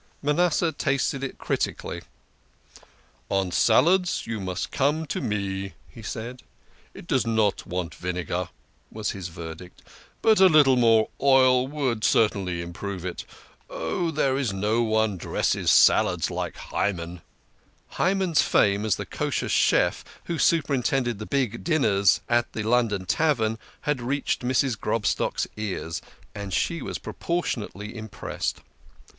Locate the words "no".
14.51-14.81